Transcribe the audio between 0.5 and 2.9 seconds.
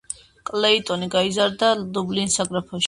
კლეიტონი გაიზარდა დუბლინის საგრაფოში.